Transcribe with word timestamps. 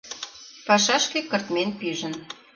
Пашашке 0.65 1.19
кыртмен 1.29 1.69
пижын. 1.79 2.13